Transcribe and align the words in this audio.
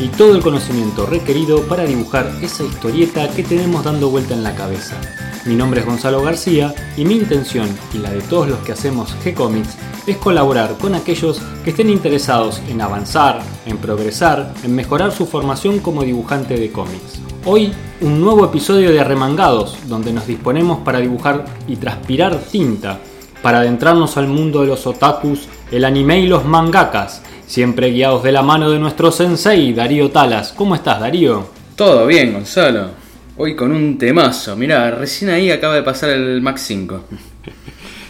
y 0.00 0.08
todo 0.08 0.34
el 0.36 0.42
conocimiento 0.42 1.06
requerido 1.06 1.62
para 1.62 1.84
dibujar 1.84 2.30
esa 2.40 2.64
historieta 2.64 3.28
que 3.28 3.42
tenemos 3.42 3.84
dando 3.84 4.10
vuelta 4.10 4.34
en 4.34 4.44
la 4.44 4.54
cabeza. 4.54 4.96
Mi 5.44 5.56
nombre 5.56 5.80
es 5.80 5.86
Gonzalo 5.86 6.22
García 6.22 6.74
y 6.96 7.04
mi 7.04 7.14
intención 7.14 7.68
y 7.92 7.98
la 7.98 8.10
de 8.10 8.20
todos 8.22 8.48
los 8.48 8.58
que 8.60 8.72
hacemos 8.72 9.16
G-Comics 9.24 9.76
es 10.06 10.16
colaborar 10.16 10.76
con 10.78 10.94
aquellos 10.94 11.40
que 11.64 11.70
estén 11.70 11.90
interesados 11.90 12.62
en 12.68 12.80
avanzar, 12.80 13.40
en 13.66 13.78
progresar, 13.78 14.54
en 14.62 14.74
mejorar 14.74 15.12
su 15.12 15.26
formación 15.26 15.80
como 15.80 16.02
dibujante 16.02 16.56
de 16.56 16.70
cómics. 16.70 17.20
Hoy 17.44 17.72
un 18.00 18.20
nuevo 18.20 18.44
episodio 18.44 18.90
de 18.90 19.00
Arremangados, 19.00 19.76
donde 19.86 20.12
nos 20.12 20.26
disponemos 20.26 20.78
para 20.80 21.00
dibujar 21.00 21.44
y 21.66 21.76
transpirar 21.76 22.36
tinta, 22.38 22.98
para 23.42 23.60
adentrarnos 23.60 24.16
al 24.16 24.28
mundo 24.28 24.60
de 24.60 24.68
los 24.68 24.86
otakus, 24.86 25.48
el 25.70 25.84
anime 25.84 26.20
y 26.20 26.26
los 26.26 26.44
mangakas, 26.44 27.22
siempre 27.48 27.90
guiados 27.90 28.22
de 28.22 28.30
la 28.30 28.42
mano 28.42 28.70
de 28.70 28.78
nuestro 28.78 29.10
sensei 29.10 29.72
Darío 29.72 30.10
Talas. 30.10 30.52
¿Cómo 30.52 30.74
estás, 30.74 31.00
Darío? 31.00 31.46
Todo 31.74 32.06
bien, 32.06 32.34
Gonzalo. 32.34 32.90
Hoy 33.38 33.56
con 33.56 33.72
un 33.72 33.96
temazo. 33.96 34.54
Mirá, 34.54 34.90
recién 34.90 35.30
ahí 35.30 35.50
acaba 35.50 35.74
de 35.74 35.82
pasar 35.82 36.10
el 36.10 36.40
Max 36.42 36.62
5. 36.66 37.04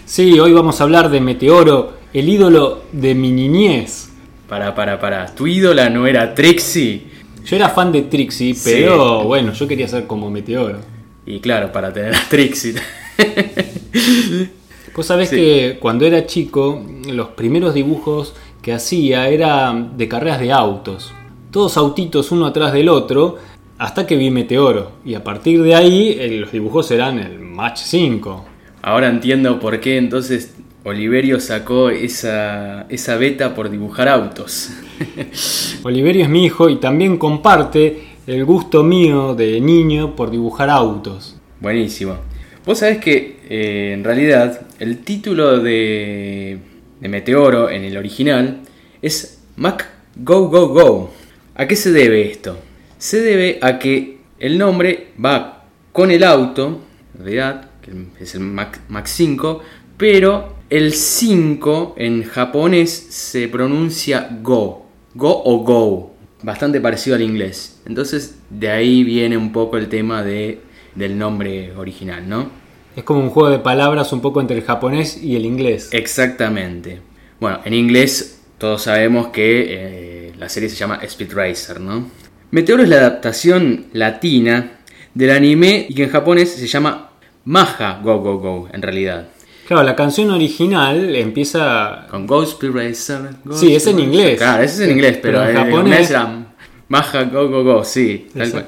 Sí, 0.05 0.41
hoy 0.41 0.55
vamos 0.55 0.81
a 0.81 0.85
hablar 0.85 1.11
de 1.11 1.21
Meteoro, 1.21 1.99
el 2.15 2.31
ídolo 2.31 2.85
de 2.93 3.15
mi 3.15 3.31
niñez. 3.31 4.09
Para, 4.49 4.75
para, 4.75 4.99
para. 4.99 5.27
¿Tu 5.35 5.47
ídola 5.47 5.91
no 5.91 6.07
era 6.07 6.35
Trixie? 6.35 7.03
Yo 7.45 7.57
era 7.57 7.69
fan 7.69 7.93
de 7.93 8.01
Trixie, 8.03 8.55
Sí. 8.55 8.71
pero 8.73 9.25
bueno, 9.25 9.53
yo 9.53 9.69
quería 9.69 9.87
ser 9.87 10.07
como 10.07 10.31
Meteoro. 10.31 10.79
Y 11.27 11.41
claro, 11.41 11.71
para 11.71 11.93
tener 11.93 12.15
a 12.15 12.23
Trixie. 12.27 12.77
Vos 14.97 15.05
sabés 15.05 15.29
Sí. 15.29 15.37
que 15.37 15.77
cuando 15.79 16.07
era 16.07 16.25
chico, 16.27 16.83
los 17.07 17.29
primeros 17.29 17.75
dibujos 17.75 18.35
que 18.63 18.73
hacía 18.73 19.29
era 19.29 19.73
de 19.73 20.09
carreras 20.09 20.41
de 20.41 20.53
autos. 20.53 21.13
Todos 21.51 21.77
autitos 21.77 22.31
uno 22.33 22.47
atrás 22.47 22.73
del 22.73 22.89
otro, 22.89 23.37
hasta 23.79 24.07
que 24.07 24.17
vi 24.17 24.31
Meteoro. 24.31 24.93
Y 25.05 25.15
a 25.15 25.25
partir 25.25 25.63
de 25.63 25.75
ahí, 25.75 26.39
los 26.39 26.53
dibujos 26.53 26.91
eran 26.91 27.19
el 27.19 27.39
Match 27.39 27.81
5. 27.85 28.45
Ahora 28.83 29.09
entiendo 29.09 29.59
por 29.59 29.81
qué 29.81 29.97
entonces 29.97 30.55
Oliverio 30.85 31.41
sacó 31.41 31.91
esa, 31.91 32.87
esa 32.89 33.17
beta 33.17 33.55
por 33.55 33.71
dibujar 33.71 34.09
autos. 34.09 34.71
Oliverio 35.83 36.25
es 36.25 36.29
mi 36.29 36.45
hijo 36.45 36.69
y 36.69 36.77
también 36.77 37.19
comparte 37.19 38.05
el 38.27 38.45
gusto 38.45 38.83
mío 38.83 39.35
de 39.35 39.61
niño 39.61 40.15
por 40.15 40.31
dibujar 40.31 40.71
autos. 40.71 41.37
Buenísimo. 41.61 42.17
Vos 42.65 42.79
sabés 42.79 42.99
que 42.99 43.39
eh, 43.49 43.93
en 43.95 44.05
realidad 44.05 44.67
el 44.79 44.99
título 44.99 45.59
de, 45.61 46.59
de 47.01 47.09
Meteoro 47.09 47.71
en 47.71 47.85
el 47.85 47.97
original 47.97 48.61
es 49.03 49.41
Mac 49.57 49.89
Go 50.17 50.49
Go 50.49 50.69
Go. 50.69 51.11
¿A 51.55 51.67
qué 51.67 51.77
se 51.77 51.93
debe 51.93 52.31
esto? 52.31 52.59
Se 52.99 53.21
debe 53.21 53.59
a 53.63 53.79
que 53.79 54.19
el 54.39 54.59
nombre 54.59 55.09
va 55.23 55.67
con 55.93 56.11
el 56.11 56.25
auto, 56.25 56.81
realidad, 57.19 57.71
que 57.83 57.93
es 58.23 58.35
el 58.35 58.41
Mac, 58.41 58.81
Mac 58.89 59.07
5, 59.07 59.61
pero 59.97 60.57
el 60.71 60.93
5 60.93 61.95
en 61.99 62.25
japonés 62.25 62.91
se 62.91 63.49
pronuncia 63.49 64.29
Go. 64.43 64.87
Go 65.15 65.43
o 65.45 65.59
Go. 65.65 66.15
Bastante 66.43 66.81
parecido 66.81 67.17
al 67.17 67.23
inglés. 67.23 67.81
Entonces 67.87 68.39
de 68.51 68.71
ahí 68.71 69.03
viene 69.03 69.37
un 69.37 69.53
poco 69.53 69.77
el 69.77 69.89
tema 69.89 70.23
de, 70.23 70.61
del 70.95 71.19
nombre 71.19 71.75
original, 71.77 72.29
¿no? 72.29 72.68
Es 72.99 73.05
como 73.05 73.21
un 73.21 73.31
juego 73.31 73.49
de 73.49 73.61
palabras 73.61 74.13
un 74.13 74.21
poco 74.21 74.41
entre 74.41 74.57
el 74.57 74.65
japonés 74.65 75.23
y 75.23 75.37
el 75.37 75.47
inglés. 75.47 75.91
Exactamente. 75.93 77.01
Bueno, 77.39 77.61
en 77.65 77.73
inglés 77.73 78.41
todos 78.59 78.83
sabemos 78.83 79.29
que 79.29 79.67
eh, 79.69 80.33
la 80.37 80.49
serie 80.49 80.69
se 80.69 80.75
llama 80.75 80.99
Speed 81.03 81.33
Racer, 81.33 81.79
¿no? 81.81 82.11
Meteoro 82.51 82.83
es 82.83 82.89
la 82.89 82.97
adaptación 82.97 83.87
latina 83.93 84.81
del 85.15 85.31
anime 85.31 85.87
y 85.89 85.95
que 85.95 86.03
en 86.03 86.11
japonés 86.11 86.51
se 86.55 86.67
llama 86.67 87.11
Maja 87.45 88.01
Go 88.03 88.19
Go 88.19 88.39
Go, 88.39 88.69
en 88.73 88.83
realidad. 88.83 89.29
Claro, 89.69 89.85
la 89.85 89.95
canción 89.95 90.33
original 90.33 91.15
empieza 91.15 92.09
Con 92.11 92.27
Go 92.27 92.43
Speed 92.43 92.73
Racer. 92.73 93.21
Sí, 93.53 93.77
es 93.77 93.87
en 93.87 94.01
inglés. 94.01 94.39
Claro, 94.39 94.65
ese 94.65 94.75
es 94.83 94.91
en 94.91 94.97
inglés, 94.97 95.21
pero, 95.23 95.39
Pero 95.39 95.51
en 95.51 95.57
en 95.57 95.73
japonés- 95.73 96.11
era 96.11 96.47
Maja 96.89 97.23
Go 97.23 97.49
Go 97.49 97.63
Go, 97.63 97.85
sí. 97.85 98.27
tal 98.37 98.51
cual. 98.51 98.67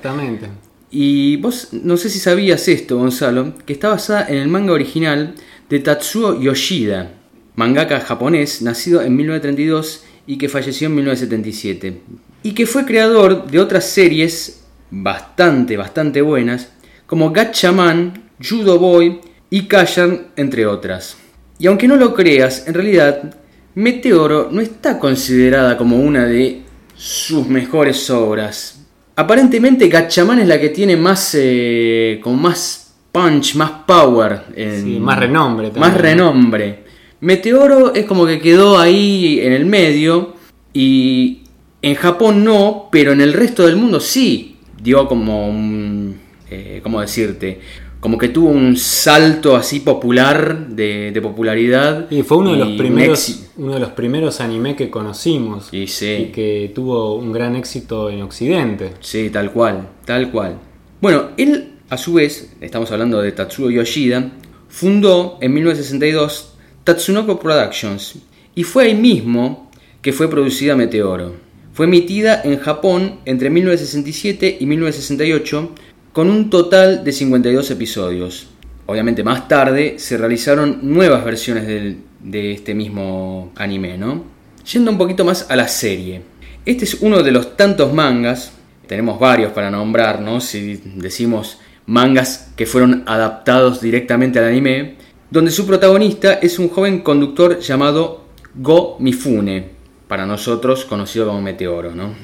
Y 0.91 1.37
vos 1.37 1.69
no 1.73 1.97
sé 1.97 2.11
si 2.11 2.19
sabías 2.19 2.67
esto, 2.69 2.99
Gonzalo, 2.99 3.55
que 3.65 3.73
está 3.73 3.89
basada 3.89 4.27
en 4.29 4.39
el 4.39 4.49
manga 4.49 4.73
original 4.73 5.35
de 5.69 5.79
Tatsuo 5.79 6.41
Yoshida, 6.41 7.13
mangaka 7.55 8.01
japonés 8.01 8.63
nacido 8.63 9.03
en 9.03 9.15
1932 9.15 10.05
y 10.27 10.37
que 10.37 10.49
falleció 10.49 10.89
en 10.89 10.97
1977. 10.97 12.01
Y 12.43 12.53
que 12.53 12.67
fue 12.67 12.85
creador 12.85 13.49
de 13.49 13.61
otras 13.61 13.85
series 13.85 14.65
bastante, 14.91 15.77
bastante 15.77 16.23
buenas, 16.23 16.71
como 17.07 17.31
Gatchaman, 17.31 18.31
Judo 18.43 18.79
Boy 18.79 19.21
y 19.49 19.63
Kayan, 19.63 20.29
entre 20.37 20.67
otras. 20.67 21.17
Y 21.59 21.67
aunque 21.67 21.87
no 21.87 21.97
lo 21.97 22.15
creas, 22.15 22.67
en 22.67 22.75
realidad, 22.75 23.37
Meteoro 23.75 24.49
no 24.51 24.61
está 24.61 24.99
considerada 24.99 25.77
como 25.77 25.99
una 25.99 26.25
de 26.25 26.63
sus 26.97 27.47
mejores 27.47 28.11
obras. 28.11 28.80
Aparentemente 29.21 29.89
Gatchaman 29.89 30.39
es 30.39 30.49
la 30.49 30.59
que 30.59 30.71
tiene 30.71 30.97
más, 30.97 31.35
eh, 31.39 32.19
con 32.23 32.41
más 32.41 32.95
punch, 33.13 33.55
más 33.57 33.71
power. 33.87 34.45
en- 34.57 34.83
Sí, 34.83 34.99
más 34.99 35.19
renombre 35.19 35.69
también. 35.69 35.93
Más 35.93 36.01
renombre. 36.01 36.79
Meteoro 37.21 37.93
es 37.95 38.07
como 38.07 38.25
que 38.27 38.41
quedó 38.41 38.79
ahí 38.79 39.41
en 39.43 39.53
el 39.53 39.67
medio 39.67 40.37
y 40.73 41.43
en 41.83 41.95
Japón 41.97 42.43
no, 42.45 42.89
pero 42.91 43.13
en 43.13 43.21
el 43.21 43.35
resto 43.35 43.67
del 43.67 43.77
mundo 43.77 44.01
sí. 44.01 44.57
Dio 44.83 45.07
como 45.07 45.49
un... 45.49 46.17
eh, 46.51 46.81
¿Cómo 46.83 47.03
decirte? 47.03 47.61
Como 48.01 48.17
que 48.17 48.29
tuvo 48.29 48.49
un 48.49 48.77
salto 48.77 49.55
así 49.55 49.81
popular, 49.81 50.69
de, 50.69 51.13
de 51.13 51.21
popularidad. 51.21 52.11
Y 52.11 52.23
fue 52.23 52.39
uno 52.39 52.53
de 52.53 52.59
los 52.59 52.69
primeros, 52.71 53.49
uno 53.59 53.75
de 53.75 53.81
los 53.81 53.91
primeros 53.91 54.41
anime 54.41 54.75
que 54.75 54.89
conocimos 54.89 55.69
Y 55.71 55.87
sí. 55.87 56.07
y 56.07 56.25
que 56.33 56.73
tuvo 56.75 57.15
un 57.15 57.31
gran 57.31 57.57
éxito 57.57 58.09
en 58.09 58.23
Occidente. 58.23 58.93
Sí, 59.01 59.29
tal 59.31 59.53
cual, 59.53 59.89
tal 60.07 60.31
cual. 60.31 60.59
Bueno, 61.01 61.31
él, 61.37 61.75
a 61.91 61.99
su 61.99 62.15
vez, 62.15 62.55
estamos 62.61 62.91
hablando 62.91 63.21
de 63.21 63.33
Tatsuo 63.33 63.71
Yoshida, 63.71 64.31
fundó 64.69 65.39
en 65.41 65.53
1962 65.53 66.55
Tatsunoko 66.85 67.39
Productions 67.39 68.17
y 68.55 68.65
fue 68.65 68.85
ahí 68.85 68.95
mismo 68.95 69.71
que 70.01 70.13
fue 70.13 70.31
producida 70.31 70.77
Meteoro. 70.77 71.35
Fue 71.73 71.87
emitida 71.87 72.43
en 72.43 72.59
Japón 72.59 73.21
entre 73.25 73.51
1967 73.51 74.59
y 74.61 74.67
1968 74.67 75.71
con 76.13 76.29
un 76.31 76.51
total 76.51 77.05
de 77.05 77.13
52 77.13 77.71
episodios. 77.71 78.49
Obviamente 78.87 79.23
más 79.23 79.47
tarde 79.47 79.99
se 79.99 80.17
realizaron 80.17 80.81
nuevas 80.83 81.25
versiones 81.25 81.67
de 81.67 82.53
este 82.53 82.75
mismo 82.75 83.53
anime, 83.57 83.97
¿no? 83.97 84.25
Yendo 84.73 84.91
un 84.91 84.99
poquito 84.99 85.25
más 85.25 85.47
a 85.49 85.57
la 85.57 85.69
serie. 85.69 86.23
Este 86.67 86.85
es 86.85 86.95
uno 87.01 87.23
de 87.23 87.31
los 87.33 87.57
tantos 87.57 87.93
mangas, 87.93 88.53
tenemos 88.87 89.19
varios 89.21 89.53
para 89.53 89.71
nombrar, 89.71 90.21
¿no? 90.21 90.41
Si 90.41 90.81
decimos 90.97 91.59
mangas 91.87 92.53
que 92.57 92.67
fueron 92.67 93.05
adaptados 93.07 93.81
directamente 93.81 94.39
al 94.39 94.47
anime, 94.47 94.97
donde 95.31 95.53
su 95.53 95.67
protagonista 95.67 96.35
es 96.35 96.59
un 96.59 96.69
joven 96.69 97.01
conductor 97.01 97.61
llamado 97.61 98.25
Go 98.55 98.97
Mifune, 98.99 99.69
para 100.09 100.27
nosotros 100.27 100.85
conocido 100.85 101.29
como 101.29 101.41
Meteoro, 101.41 101.95
¿no? 101.95 102.15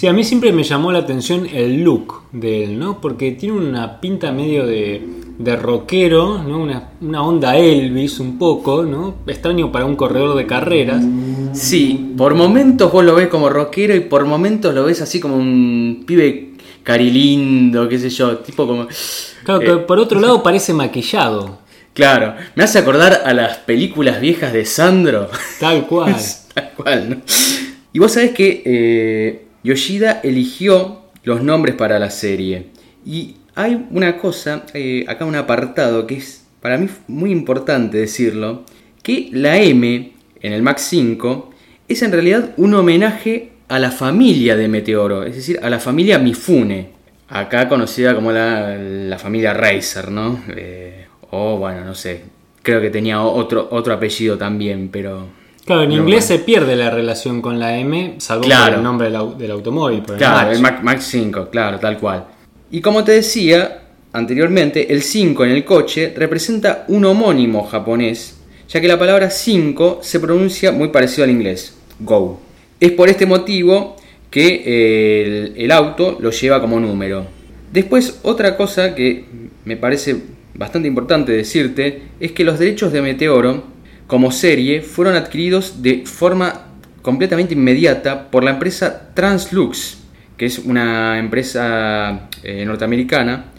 Sí, 0.00 0.06
a 0.06 0.14
mí 0.14 0.24
siempre 0.24 0.50
me 0.50 0.62
llamó 0.62 0.92
la 0.92 1.00
atención 1.00 1.46
el 1.52 1.82
look 1.84 2.22
de 2.32 2.64
él, 2.64 2.78
¿no? 2.78 3.02
Porque 3.02 3.32
tiene 3.32 3.58
una 3.58 4.00
pinta 4.00 4.32
medio 4.32 4.64
de, 4.64 5.06
de 5.36 5.56
rockero, 5.56 6.42
¿no? 6.42 6.60
Una, 6.60 6.92
una 7.02 7.22
onda 7.22 7.58
Elvis 7.58 8.18
un 8.18 8.38
poco, 8.38 8.82
¿no? 8.82 9.16
Extraño 9.26 9.70
para 9.70 9.84
un 9.84 9.96
corredor 9.96 10.38
de 10.38 10.46
carreras. 10.46 11.04
Sí, 11.52 12.14
por 12.16 12.34
momentos 12.34 12.90
vos 12.90 13.04
lo 13.04 13.14
ves 13.14 13.28
como 13.28 13.50
rockero 13.50 13.94
y 13.94 14.00
por 14.00 14.24
momentos 14.24 14.74
lo 14.74 14.86
ves 14.86 15.02
así 15.02 15.20
como 15.20 15.36
un 15.36 16.04
pibe 16.06 16.52
carilindo, 16.82 17.86
qué 17.86 17.98
sé 17.98 18.08
yo, 18.08 18.38
tipo 18.38 18.66
como... 18.66 18.88
Claro 19.44 19.60
que 19.60 19.70
Eh, 19.70 19.76
por 19.76 19.98
otro 19.98 20.18
lado 20.18 20.42
parece 20.42 20.72
maquillado, 20.72 21.58
Claro, 21.92 22.36
me 22.54 22.64
hace 22.64 22.78
acordar 22.78 23.20
a 23.26 23.34
las 23.34 23.58
películas 23.58 24.18
viejas 24.18 24.54
de 24.54 24.64
Sandro. 24.64 25.28
tal 25.60 25.86
cual. 25.86 26.16
Tal 26.54 26.70
cual, 26.74 27.10
¿no? 27.10 27.16
Y 27.92 27.98
vos 27.98 28.12
sabés 28.12 28.30
que 28.30 28.62
eh, 28.64 29.49
Yoshida 29.62 30.20
eligió 30.22 31.02
los 31.22 31.42
nombres 31.42 31.74
para 31.74 31.98
la 31.98 32.10
serie. 32.10 32.66
Y 33.04 33.36
hay 33.54 33.86
una 33.90 34.18
cosa, 34.18 34.64
eh, 34.74 35.04
acá 35.08 35.24
un 35.24 35.36
apartado 35.36 36.06
que 36.06 36.16
es 36.16 36.44
para 36.60 36.76
mí 36.76 36.88
muy 37.08 37.30
importante 37.30 37.98
decirlo, 37.98 38.64
que 39.02 39.28
la 39.32 39.58
M 39.58 40.12
en 40.40 40.52
el 40.52 40.62
Max 40.62 40.82
5 40.90 41.50
es 41.88 42.02
en 42.02 42.12
realidad 42.12 42.52
un 42.56 42.74
homenaje 42.74 43.52
a 43.68 43.78
la 43.78 43.90
familia 43.90 44.56
de 44.56 44.68
Meteoro, 44.68 45.24
es 45.24 45.36
decir, 45.36 45.58
a 45.62 45.70
la 45.70 45.78
familia 45.78 46.18
Mifune, 46.18 46.90
acá 47.28 47.68
conocida 47.68 48.14
como 48.14 48.32
la, 48.32 49.16
familia 49.18 49.54
Racer, 49.54 50.10
¿no? 50.10 50.42
Eh, 50.48 51.06
o 51.30 51.56
bueno, 51.56 51.84
no 51.84 51.94
sé, 51.94 52.22
creo 52.62 52.80
que 52.80 52.90
tenía 52.90 53.22
otro, 53.22 53.68
otro 53.70 53.94
apellido 53.94 54.36
también, 54.36 54.88
pero... 54.90 55.39
Claro, 55.70 55.84
en 55.84 55.92
inglés 55.92 56.24
se 56.24 56.40
pierde 56.40 56.74
la 56.74 56.90
relación 56.90 57.40
con 57.40 57.60
la 57.60 57.78
M, 57.78 58.16
salvo 58.18 58.42
por 58.42 58.74
el 58.74 58.82
nombre 58.82 59.08
del, 59.08 59.50
automóvil. 59.52 60.02
claro, 60.02 60.50
el 60.50 60.60
Max 60.60 61.04
5, 61.04 61.48
claro, 61.48 61.78
tal 61.78 61.96
cual. 61.96 62.24
Y 62.72 62.80
como 62.80 63.04
te 63.04 63.12
decía 63.12 63.82
anteriormente, 64.12 64.92
el 64.92 65.00
5 65.00 65.44
en 65.44 65.52
el 65.52 65.64
coche 65.64 66.12
representa 66.16 66.86
un 66.88 67.04
homónimo 67.04 67.62
japonés, 67.68 68.40
ya 68.68 68.80
que 68.80 68.88
la 68.88 68.98
palabra 68.98 69.30
5 69.30 70.00
se 70.02 70.18
pronuncia 70.18 70.72
muy 70.72 70.88
parecido 70.88 71.22
al 71.22 71.30
inglés, 71.30 71.78
go. 72.00 72.40
Es 72.80 72.90
por 72.90 73.08
este 73.08 73.26
motivo 73.26 73.94
que 74.28 74.64
eh, 74.66 75.52
el, 75.56 75.70
auto 75.70 76.18
lo 76.20 76.32
lleva 76.32 76.60
como 76.60 76.80
número. 76.80 77.26
Después, 77.72 78.18
otra 78.24 78.56
cosa 78.56 78.96
que 78.96 79.24
me 79.64 79.76
parece 79.76 80.16
bastante 80.52 80.88
importante 80.88 81.30
decirte 81.30 82.02
es 82.18 82.32
que 82.32 82.42
los 82.42 82.58
derechos 82.58 82.92
de 82.92 83.02
Meteoro 83.02 83.78
como 84.10 84.32
serie 84.32 84.82
fueron 84.82 85.14
adquiridos 85.14 85.82
de 85.82 86.04
forma 86.04 86.66
completamente 87.00 87.54
inmediata 87.54 88.28
por 88.28 88.42
la 88.42 88.50
empresa 88.50 89.14
Translux, 89.14 89.98
que 90.36 90.46
es 90.46 90.58
una 90.58 91.16
empresa 91.16 92.28
eh, 92.42 92.64
norteamericana, 92.66 93.52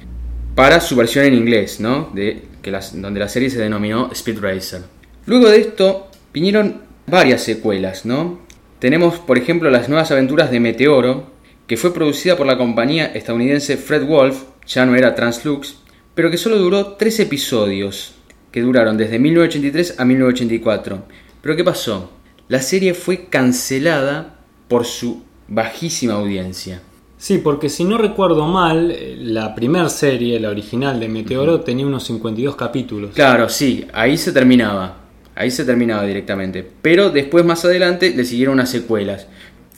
para 0.53 0.81
su 0.81 0.97
versión 0.97 1.23
en 1.23 1.35
inglés, 1.35 1.79
¿no? 1.79 2.11
de, 2.13 2.41
que 2.61 2.69
donde 2.95 3.21
la 3.21 3.29
serie 3.29 3.49
se 3.49 3.59
denominó 3.59 4.09
Speed 4.11 4.39
Racer. 4.41 4.81
Luego 5.25 5.47
de 5.47 5.61
esto 5.61 6.09
vinieron 6.33 6.81
varias 7.07 7.41
secuelas, 7.43 8.05
¿no? 8.05 8.41
Tenemos, 8.79 9.19
por 9.19 9.37
ejemplo, 9.37 9.69
las 9.69 9.87
nuevas 9.87 10.11
aventuras 10.11 10.51
de 10.51 10.59
Meteoro, 10.59 11.31
que 11.65 11.77
fue 11.77 11.93
producida 11.93 12.35
por 12.35 12.45
la 12.45 12.57
compañía 12.57 13.05
estadounidense 13.05 13.77
Fred 13.77 14.03
Wolf, 14.03 14.43
ya 14.67 14.85
no 14.85 14.97
era 14.97 15.15
Translux, 15.15 15.77
pero 16.13 16.29
que 16.29 16.37
solo 16.37 16.57
duró 16.57 16.87
tres 16.97 17.21
episodios, 17.21 18.15
que 18.51 18.61
duraron 18.61 18.97
desde 18.97 19.19
1983 19.19 19.99
a 19.99 20.05
1984. 20.05 21.03
Pero 21.41 21.55
¿qué 21.55 21.63
pasó? 21.63 22.11
La 22.47 22.61
serie 22.61 22.93
fue 22.93 23.25
cancelada 23.25 24.35
por 24.67 24.85
su 24.85 25.23
bajísima 25.47 26.13
audiencia. 26.13 26.81
Sí, 27.17 27.37
porque 27.37 27.69
si 27.69 27.83
no 27.83 27.97
recuerdo 27.97 28.47
mal, 28.47 28.91
eh, 28.91 29.15
la 29.19 29.53
primera 29.53 29.89
serie, 29.89 30.39
la 30.39 30.49
original 30.49 30.99
de 30.99 31.07
Meteoro, 31.07 31.61
tenía 31.61 31.85
unos 31.85 32.03
52 32.05 32.55
capítulos. 32.55 33.11
Claro, 33.13 33.47
sí, 33.47 33.85
ahí 33.93 34.17
se 34.17 34.31
terminaba. 34.31 34.97
Ahí 35.35 35.51
se 35.51 35.63
terminaba 35.63 36.03
directamente. 36.03 36.67
Pero 36.81 37.09
después, 37.09 37.45
más 37.45 37.63
adelante, 37.63 38.13
le 38.15 38.25
siguieron 38.25 38.55
unas 38.55 38.69
secuelas. 38.69 39.27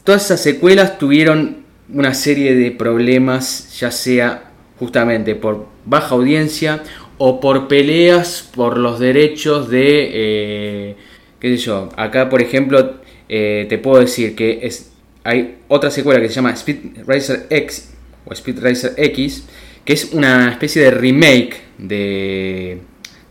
Todas 0.04 0.26
esas 0.26 0.42
secuelas 0.42 0.98
tuvieron 0.98 1.64
una 1.94 2.14
serie 2.14 2.56
de 2.56 2.72
problemas, 2.72 3.78
ya 3.78 3.92
sea 3.92 4.52
justamente 4.80 5.36
por 5.36 5.68
baja 5.86 6.16
audiencia 6.16 6.84
o 7.26 7.40
por 7.40 7.70
peleas 7.70 8.50
por 8.54 8.78
los 8.78 9.00
derechos 9.00 9.70
de, 9.70 10.10
eh, 10.12 10.96
qué 11.40 11.56
sé 11.56 11.64
yo, 11.64 11.88
acá 11.96 12.28
por 12.28 12.42
ejemplo 12.42 12.96
eh, 13.30 13.66
te 13.70 13.78
puedo 13.78 14.02
decir 14.02 14.36
que 14.36 14.60
es, 14.64 14.92
hay 15.24 15.60
otra 15.70 15.90
secuela 15.90 16.20
que 16.20 16.28
se 16.28 16.34
llama 16.34 16.52
Speed 16.52 17.06
Racer 17.08 17.48
X 17.50 17.94
o 18.26 18.34
Speed 18.34 18.60
Racer 18.60 18.94
X, 18.98 19.46
que 19.86 19.94
es 19.94 20.12
una 20.12 20.52
especie 20.52 20.82
de 20.84 20.92
remake 20.92 21.62
de, 21.78 22.80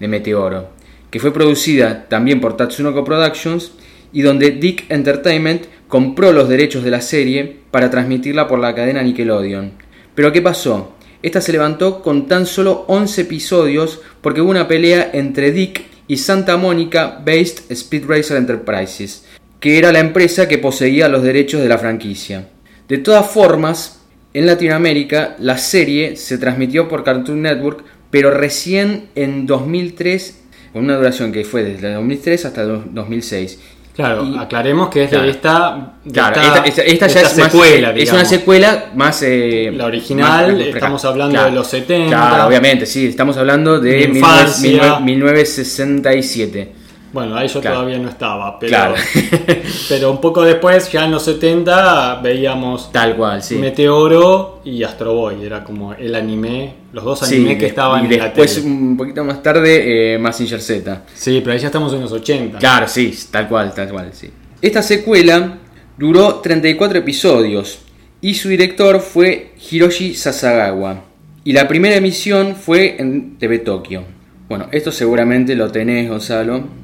de 0.00 0.08
Meteoro 0.08 0.70
que 1.10 1.20
fue 1.20 1.34
producida 1.34 2.08
también 2.08 2.40
por 2.40 2.56
Tatsunoko 2.56 3.04
Productions 3.04 3.72
y 4.10 4.22
donde 4.22 4.52
Dick 4.52 4.90
Entertainment 4.90 5.66
compró 5.88 6.32
los 6.32 6.48
derechos 6.48 6.82
de 6.82 6.90
la 6.90 7.02
serie 7.02 7.58
para 7.70 7.90
transmitirla 7.90 8.48
por 8.48 8.58
la 8.58 8.74
cadena 8.74 9.02
Nickelodeon. 9.02 9.72
Pero 10.14 10.32
¿qué 10.32 10.40
pasó? 10.40 10.94
Esta 11.22 11.40
se 11.40 11.52
levantó 11.52 12.02
con 12.02 12.26
tan 12.26 12.46
solo 12.46 12.84
11 12.88 13.22
episodios 13.22 14.00
porque 14.20 14.40
hubo 14.40 14.50
una 14.50 14.66
pelea 14.66 15.10
entre 15.12 15.52
Dick 15.52 15.82
y 16.08 16.16
Santa 16.16 16.56
Mónica 16.56 17.22
Based 17.24 17.70
Speed 17.70 18.06
Racer 18.08 18.36
Enterprises, 18.36 19.24
que 19.60 19.78
era 19.78 19.92
la 19.92 20.00
empresa 20.00 20.48
que 20.48 20.58
poseía 20.58 21.08
los 21.08 21.22
derechos 21.22 21.62
de 21.62 21.68
la 21.68 21.78
franquicia. 21.78 22.48
De 22.88 22.98
todas 22.98 23.30
formas, 23.30 24.00
en 24.34 24.46
Latinoamérica 24.46 25.36
la 25.38 25.58
serie 25.58 26.16
se 26.16 26.38
transmitió 26.38 26.88
por 26.88 27.04
Cartoon 27.04 27.42
Network, 27.42 27.84
pero 28.10 28.32
recién 28.32 29.08
en 29.14 29.46
2003 29.46 30.40
con 30.72 30.84
una 30.84 30.96
duración 30.96 31.32
que 31.32 31.44
fue 31.44 31.62
desde 31.62 31.88
el 31.88 31.94
2003 31.94 32.46
hasta 32.46 32.62
el 32.62 32.82
2006. 32.92 33.58
Claro, 33.94 34.26
aclaremos 34.38 34.88
que 34.88 35.04
es 35.04 35.10
de 35.10 35.28
esta, 35.28 35.96
claro, 36.10 36.40
esta, 36.64 37.08
ya 37.08 37.20
es 37.20 37.28
secuela, 37.28 37.90
es 37.90 38.10
una 38.10 38.24
secuela 38.24 38.86
más 38.94 39.22
eh, 39.22 39.70
la 39.74 39.84
original, 39.84 40.58
estamos 40.62 41.04
hablando 41.04 41.44
de 41.44 41.50
los 41.50 41.66
70. 41.66 42.08
Claro, 42.08 42.46
obviamente, 42.46 42.86
sí, 42.86 43.08
estamos 43.08 43.36
hablando 43.36 43.78
de, 43.78 44.08
1967. 44.08 46.72
Bueno, 47.12 47.36
ahí 47.36 47.46
yo 47.46 47.60
todavía 47.60 47.98
no 47.98 48.08
estaba, 48.08 48.58
pero, 48.58 48.94
pero 49.88 50.10
un 50.10 50.20
poco 50.20 50.42
después, 50.42 50.90
ya 50.90 51.04
en 51.04 51.10
los 51.10 51.22
70, 51.24 52.20
veíamos 52.22 52.90
Tal 52.90 53.16
cual, 53.16 53.42
sí. 53.42 53.56
Meteoro 53.56 54.62
y 54.64 54.82
Astro 54.82 55.12
Boy, 55.12 55.44
era 55.44 55.62
como 55.62 55.92
el 55.92 56.14
anime, 56.14 56.74
los 56.92 57.04
dos 57.04 57.22
animes 57.24 57.58
que 57.58 57.66
estaban 57.66 58.06
y 58.06 58.08
después, 58.08 58.56
un 58.64 58.96
poquito 58.96 59.24
más 59.24 59.42
tarde, 59.42 60.14
eh, 60.14 60.18
Massinger 60.18 60.62
Z. 60.62 61.02
Sí, 61.12 61.40
pero 61.40 61.52
ahí 61.52 61.58
ya 61.58 61.66
estamos 61.66 61.92
en 61.92 62.00
los 62.00 62.12
80. 62.12 62.58
Claro, 62.58 62.88
sí, 62.88 63.14
tal 63.30 63.46
cual, 63.46 63.74
tal 63.74 63.90
cual, 63.90 64.10
sí. 64.12 64.30
Esta 64.62 64.82
secuela 64.82 65.58
duró 65.98 66.36
34 66.36 66.98
episodios 66.98 67.80
y 68.22 68.34
su 68.34 68.48
director 68.48 69.00
fue 69.00 69.52
Hiroshi 69.70 70.14
Sasagawa. 70.14 71.04
Y 71.44 71.52
la 71.52 71.68
primera 71.68 71.96
emisión 71.96 72.56
fue 72.56 72.96
en 72.98 73.36
TV 73.36 73.58
Tokio. 73.58 74.04
Bueno, 74.48 74.68
esto 74.72 74.92
seguramente 74.92 75.54
lo 75.54 75.70
tenés, 75.70 76.08
Gonzalo 76.08 76.81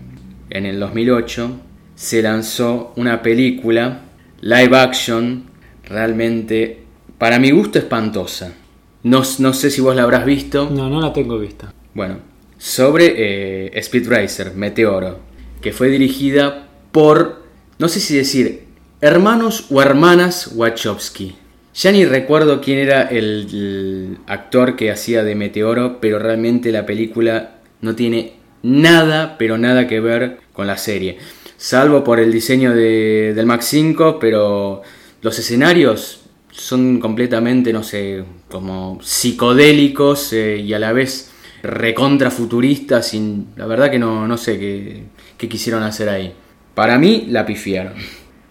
en 0.50 0.66
el 0.66 0.80
2008, 0.80 1.60
se 1.94 2.22
lanzó 2.22 2.92
una 2.96 3.22
película 3.22 4.02
live 4.40 4.76
action 4.76 5.44
realmente, 5.84 6.82
para 7.18 7.38
mi 7.38 7.50
gusto, 7.50 7.78
espantosa. 7.78 8.54
No, 9.02 9.22
no 9.38 9.52
sé 9.52 9.70
si 9.70 9.80
vos 9.80 9.96
la 9.96 10.02
habrás 10.02 10.24
visto. 10.24 10.68
No, 10.70 10.88
no 10.88 11.00
la 11.00 11.12
tengo 11.12 11.38
vista. 11.38 11.72
Bueno, 11.94 12.18
sobre 12.58 13.14
eh, 13.16 13.78
Speed 13.78 14.08
Racer, 14.08 14.54
Meteoro, 14.54 15.20
que 15.60 15.72
fue 15.72 15.88
dirigida 15.88 16.68
por, 16.92 17.42
no 17.78 17.88
sé 17.88 18.00
si 18.00 18.16
decir, 18.16 18.64
hermanos 19.00 19.66
o 19.70 19.80
hermanas 19.80 20.52
Wachowski. 20.54 21.36
Ya 21.74 21.92
ni 21.92 22.04
recuerdo 22.04 22.60
quién 22.60 22.78
era 22.78 23.02
el 23.02 24.18
actor 24.26 24.74
que 24.74 24.90
hacía 24.90 25.22
de 25.22 25.36
Meteoro, 25.36 26.00
pero 26.00 26.18
realmente 26.18 26.72
la 26.72 26.84
película 26.84 27.58
no 27.80 27.94
tiene 27.94 28.37
nada, 28.62 29.36
pero 29.38 29.58
nada 29.58 29.86
que 29.86 30.00
ver 30.00 30.38
con 30.52 30.66
la 30.66 30.76
serie. 30.76 31.18
Salvo 31.56 32.04
por 32.04 32.20
el 32.20 32.32
diseño 32.32 32.74
de, 32.74 33.32
del 33.34 33.46
Max 33.46 33.66
5, 33.66 34.18
pero 34.18 34.82
los 35.22 35.38
escenarios 35.38 36.22
son 36.50 37.00
completamente, 37.00 37.72
no 37.72 37.82
sé, 37.82 38.24
como 38.48 38.98
psicodélicos 39.02 40.32
eh, 40.32 40.58
y 40.58 40.72
a 40.72 40.78
la 40.78 40.92
vez 40.92 41.30
recontra 41.62 42.30
futuristas. 42.30 43.12
La 43.56 43.66
verdad 43.66 43.90
que 43.90 43.98
no, 43.98 44.26
no 44.28 44.36
sé 44.36 44.58
qué, 44.58 45.02
qué 45.36 45.48
quisieron 45.48 45.82
hacer 45.82 46.08
ahí. 46.08 46.32
Para 46.74 46.98
mí 46.98 47.26
la 47.28 47.44
pifiaron. 47.44 47.94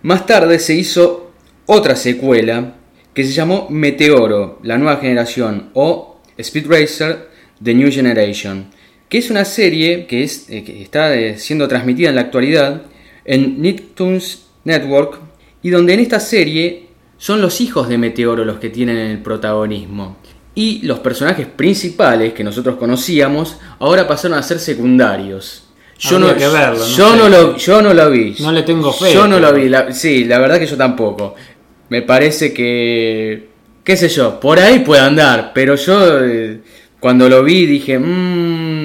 Más 0.03 0.25
tarde 0.25 0.59
se 0.59 0.73
hizo 0.73 1.31
otra 1.65 1.95
secuela 1.95 2.75
que 3.13 3.23
se 3.23 3.31
llamó 3.31 3.67
Meteoro, 3.69 4.59
la 4.63 4.77
nueva 4.77 4.97
generación, 4.97 5.69
o 5.73 6.21
Speed 6.37 6.67
Racer, 6.67 7.29
The 7.63 7.73
New 7.73 7.91
Generation 7.91 8.67
que 9.09 9.17
es 9.17 9.29
una 9.29 9.45
serie 9.45 10.05
que, 10.05 10.23
es, 10.23 10.49
eh, 10.49 10.63
que 10.63 10.81
está 10.81 11.15
eh, 11.15 11.37
siendo 11.37 11.67
transmitida 11.67 12.09
en 12.09 12.15
la 12.15 12.21
actualidad 12.21 12.83
en 13.25 13.61
Nicktoons 13.61 14.47
Network 14.63 15.19
y 15.61 15.69
donde 15.69 15.93
en 15.93 15.99
esta 16.01 16.19
serie 16.19 16.87
son 17.17 17.41
los 17.41 17.61
hijos 17.61 17.89
de 17.89 17.97
Meteoro 17.97 18.45
los 18.45 18.59
que 18.59 18.69
tienen 18.69 18.97
el 18.97 19.19
protagonismo. 19.19 20.17
Y 20.55 20.81
los 20.83 20.99
personajes 20.99 21.45
principales 21.47 22.33
que 22.33 22.43
nosotros 22.43 22.77
conocíamos 22.77 23.57
ahora 23.79 24.07
pasaron 24.07 24.37
a 24.37 24.43
ser 24.43 24.59
secundarios. 24.59 25.63
Yo 25.99 26.19
no, 26.19 26.35
que 26.35 26.47
verlo, 26.47 26.85
yo, 26.95 27.15
no 27.15 27.27
lo, 27.27 27.57
yo 27.57 27.81
no 27.81 27.93
lo 27.93 28.09
vi. 28.11 28.35
No 28.39 28.51
le 28.51 28.61
tengo 28.63 28.93
fe. 28.93 29.13
Yo 29.13 29.27
no 29.27 29.39
lo 29.39 29.51
vi. 29.53 29.71
sí, 29.91 30.25
la 30.25 30.39
verdad 30.39 30.59
que 30.59 30.67
yo 30.67 30.77
tampoco. 30.77 31.35
Me 31.89 32.03
parece 32.03 32.53
que. 32.53 33.49
qué 33.83 33.97
sé 33.97 34.09
yo, 34.09 34.39
por 34.39 34.59
ahí 34.59 34.79
puede 34.79 35.01
andar, 35.01 35.51
pero 35.53 35.75
yo. 35.75 36.23
Eh, 36.23 36.59
cuando 36.99 37.29
lo 37.29 37.43
vi 37.43 37.65
dije, 37.65 37.99
mmm, 37.99 38.76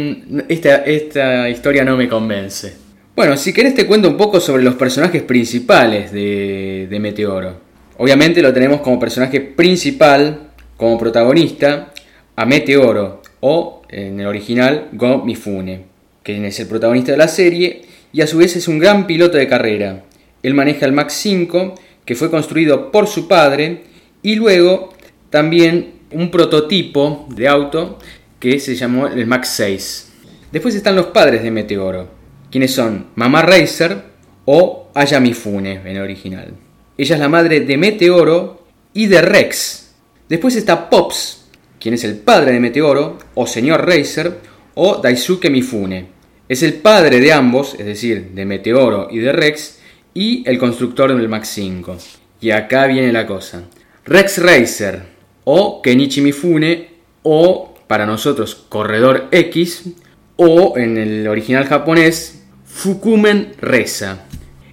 esta, 0.49 1.49
historia 1.49 1.85
no 1.85 1.97
me 1.97 2.09
convence. 2.09 2.75
Bueno, 3.15 3.37
si 3.37 3.53
querés 3.53 3.75
te 3.75 3.87
cuento 3.87 4.09
un 4.09 4.17
poco 4.17 4.41
sobre 4.41 4.63
los 4.63 4.75
personajes 4.75 5.23
principales 5.23 6.13
de, 6.13 6.87
de 6.89 7.01
Meteoro. 7.01 7.61
Obviamente 7.99 8.41
lo 8.43 8.53
tenemos 8.53 8.81
como 8.81 8.99
personaje 8.99 9.41
principal, 9.41 10.51
como 10.77 10.99
protagonista, 10.99 11.93
a 12.35 12.47
Meteoro, 12.47 13.23
o 13.41 13.83
en 13.89 14.21
el 14.21 14.27
original 14.27 14.89
Go 14.93 15.25
Mifune, 15.25 15.85
quien 16.23 16.45
es 16.45 16.59
el 16.61 16.69
protagonista 16.69 17.13
de 17.13 17.19
la 17.19 17.29
serie 17.29 17.83
y 18.13 18.21
a 18.21 18.27
su 18.27 18.39
vez 18.39 18.57
es 18.57 18.69
un 18.69 18.79
gran 18.79 19.07
piloto 19.07 19.39
de 19.39 19.49
carrera. 19.49 20.05
Él 20.43 20.55
maneja 20.55 20.87
el 20.87 20.93
Max 20.93 21.15
5, 21.15 21.75
que 22.05 22.15
fue 22.15 22.31
construido 22.31 22.91
por 22.91 23.07
su 23.07 23.27
padre, 23.27 23.83
y 24.23 24.35
luego 24.35 24.93
también 25.31 25.95
un 26.11 26.31
prototipo 26.31 27.27
de 27.35 27.49
auto 27.49 27.99
que 28.43 28.59
se 28.59 28.75
llamó 28.75 29.07
el 29.07 29.25
Max 29.25 29.51
6. 29.55 30.13
Después 30.51 30.75
están 30.75 30.97
los 30.97 31.07
padres 31.07 31.45
de 31.45 31.53
Meteoro, 31.53 32.09
quienes 32.51 32.75
son 32.75 33.07
Mamá 33.15 33.43
Racer 33.43 34.03
o 34.47 34.91
Aya 34.95 35.21
Mifune 35.21 35.75
en 35.75 35.87
el 35.87 36.03
original. 36.03 36.53
Ella 36.99 37.15
es 37.15 37.21
la 37.21 37.29
madre 37.29 37.61
de 37.61 37.77
Meteoro 37.77 38.67
y 38.93 39.07
de 39.07 39.23
Rex. 39.23 39.93
Después 40.29 40.57
está 40.57 40.91
Pops, 40.91 41.51
quien 41.79 41.95
es 41.95 42.03
el 42.03 42.17
padre 42.17 42.55
de 42.55 42.59
Meteoro 42.59 43.17
o 43.37 43.47
Señor 43.47 43.87
Racer 43.87 44.41
o 44.75 44.97
Daisuke 44.97 45.49
Mifune. 45.49 46.07
Es 46.49 46.65
el 46.65 46.75
padre 46.75 47.21
de 47.21 47.33
ambos, 47.33 47.75
es 47.79 47.87
decir, 47.87 48.33
de 48.35 48.45
Meteoro 48.45 49.07
y 49.09 49.19
de 49.19 49.31
Rex, 49.31 49.79
y 50.15 50.43
el 50.51 50.59
constructor 50.59 51.15
del 51.15 51.29
Max 51.29 51.47
5. 51.51 51.97
Y 52.41 52.51
acá 52.51 52.89
viene 52.89 53.13
la 53.13 53.25
cosa. 53.25 53.69
Rex 54.05 54.39
Racer 54.39 55.01
o 55.45 55.81
Kenichi 55.81 56.21
Mifune 56.21 56.89
o 57.23 57.72
para 57.93 58.07
nosotros 58.07 58.55
Corredor 58.71 59.29
X 59.31 59.91
o 60.37 60.79
en 60.79 60.97
el 60.97 61.29
original 61.29 61.67
japonés 61.67 62.43
Fukumen 62.65 63.53
Reza. 63.61 64.25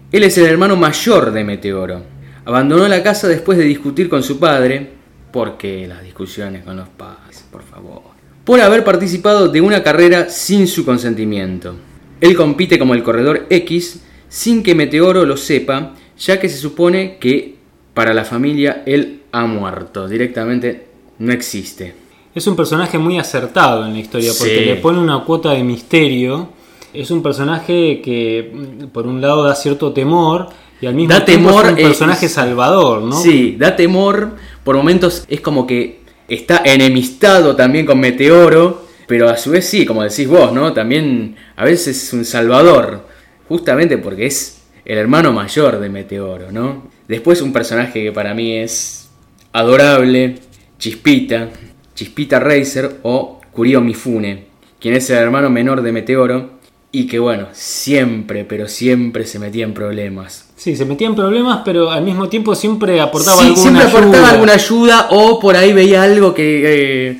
Él 0.09 0.23
es 0.23 0.37
el 0.37 0.45
hermano 0.45 0.77
mayor 0.77 1.33
de 1.33 1.43
Meteoro. 1.43 2.01
Abandonó 2.45 2.87
la 2.87 3.03
casa 3.03 3.27
después 3.27 3.57
de 3.57 3.65
discutir 3.65 4.07
con 4.07 4.23
su 4.23 4.39
padre, 4.39 4.91
porque 5.33 5.85
las 5.85 6.01
discusiones 6.01 6.63
con 6.63 6.77
los 6.77 6.87
padres, 6.87 7.43
por 7.51 7.61
favor, 7.61 8.03
por 8.45 8.61
haber 8.61 8.85
participado 8.85 9.49
de 9.49 9.59
una 9.59 9.83
carrera 9.83 10.29
sin 10.29 10.65
su 10.65 10.85
consentimiento. 10.85 11.75
Él 12.21 12.37
compite 12.37 12.79
como 12.79 12.93
el 12.93 13.03
corredor 13.03 13.47
X 13.49 13.99
sin 14.29 14.63
que 14.63 14.75
Meteoro 14.75 15.25
lo 15.25 15.35
sepa, 15.35 15.93
ya 16.17 16.39
que 16.39 16.47
se 16.47 16.57
supone 16.57 17.17
que 17.19 17.57
para 17.93 18.13
la 18.13 18.23
familia 18.23 18.81
él 18.85 19.23
ha 19.33 19.45
muerto, 19.45 20.07
directamente 20.07 20.85
no 21.17 21.33
existe. 21.33 22.07
Es 22.33 22.45
un 22.45 22.55
personaje 22.55 22.97
muy 22.97 23.17
acertado 23.17 23.85
en 23.85 23.93
la 23.93 23.99
historia 23.99 24.31
porque 24.37 24.61
le 24.61 24.75
pone 24.75 24.99
una 24.99 25.23
cuota 25.23 25.51
de 25.51 25.63
misterio. 25.63 26.49
Es 26.93 27.09
un 27.11 27.23
personaje 27.23 28.01
que 28.01 28.51
mm, 28.53 28.87
por 28.87 29.07
un 29.07 29.19
lado 29.19 29.43
da 29.43 29.55
cierto 29.55 29.91
temor 29.91 30.49
y 30.81 30.85
al 30.85 30.95
mismo 30.95 31.21
tiempo 31.23 31.49
es 31.61 31.69
un 31.69 31.75
personaje 31.75 32.29
salvador, 32.29 33.01
¿no? 33.01 33.19
Sí, 33.19 33.55
da 33.57 33.75
temor. 33.75 34.35
Por 34.63 34.77
momentos 34.77 35.25
es 35.27 35.41
como 35.41 35.65
que 35.65 36.01
está 36.27 36.61
enemistado 36.63 37.55
también 37.55 37.85
con 37.85 37.99
Meteoro, 37.99 38.85
pero 39.07 39.27
a 39.27 39.37
su 39.37 39.51
vez 39.51 39.65
sí, 39.65 39.85
como 39.85 40.03
decís 40.03 40.27
vos, 40.27 40.53
¿no? 40.53 40.71
También 40.71 41.35
a 41.55 41.65
veces 41.65 42.03
es 42.03 42.13
un 42.13 42.23
salvador, 42.23 43.07
justamente 43.47 43.97
porque 43.97 44.27
es 44.27 44.61
el 44.85 44.97
hermano 44.97 45.33
mayor 45.33 45.79
de 45.79 45.89
Meteoro, 45.89 46.51
¿no? 46.51 46.83
Después 47.07 47.41
un 47.41 47.51
personaje 47.51 48.03
que 48.03 48.11
para 48.11 48.33
mí 48.33 48.53
es 48.53 49.09
adorable, 49.51 50.35
Chispita, 50.77 51.49
Chispita 51.99 52.39
Racer 52.39 52.99
o 53.03 53.41
Kurio 53.51 53.81
Mifune, 53.81 54.45
quien 54.79 54.95
es 54.95 55.09
el 55.09 55.17
hermano 55.17 55.49
menor 55.49 55.81
de 55.81 55.91
Meteoro 55.91 56.51
y 56.93 57.07
que 57.07 57.19
bueno, 57.19 57.47
siempre, 57.51 58.45
pero 58.45 58.69
siempre 58.69 59.25
se 59.25 59.37
metía 59.37 59.65
en 59.65 59.73
problemas. 59.73 60.47
Sí, 60.55 60.77
se 60.77 60.85
metía 60.85 61.07
en 61.07 61.15
problemas, 61.15 61.59
pero 61.65 61.91
al 61.91 62.05
mismo 62.05 62.29
tiempo 62.29 62.55
siempre 62.55 63.01
aportaba 63.01 63.41
sí, 63.41 63.53
siempre 63.53 63.83
aportaba 63.83 64.29
alguna 64.29 64.53
ayuda 64.53 65.09
o 65.11 65.41
por 65.41 65.57
ahí 65.57 65.73
veía 65.73 66.03
algo 66.03 66.33
que, 66.33 67.09
eh, 67.09 67.19